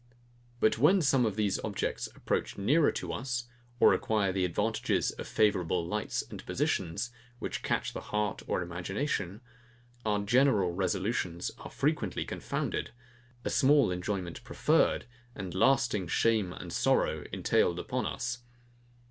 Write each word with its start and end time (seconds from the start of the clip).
But 0.59 0.79
when 0.79 1.03
some 1.03 1.27
of 1.27 1.35
these 1.35 1.59
objects 1.63 2.09
approach 2.15 2.57
nearer 2.57 2.91
to 2.93 3.13
us, 3.13 3.47
or 3.79 3.93
acquire 3.93 4.31
the 4.31 4.45
advantages 4.45 5.11
of 5.11 5.27
favourable 5.27 5.85
lights 5.85 6.23
and 6.27 6.43
positions, 6.43 7.11
which 7.37 7.61
catch 7.61 7.93
the 7.93 8.01
heart 8.01 8.41
or 8.47 8.63
imagination; 8.63 9.41
our 10.03 10.17
general 10.23 10.73
resolutions 10.73 11.51
are 11.59 11.69
frequently 11.69 12.25
confounded, 12.25 12.89
a 13.45 13.51
small 13.51 13.91
enjoyment 13.91 14.43
preferred, 14.43 15.05
and 15.35 15.53
lasting 15.53 16.07
shame 16.07 16.51
and 16.51 16.73
sorrow 16.73 17.23
entailed 17.31 17.77
upon 17.77 18.07
us. 18.07 18.39